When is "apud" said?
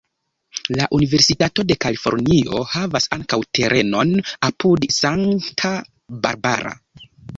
4.49-4.87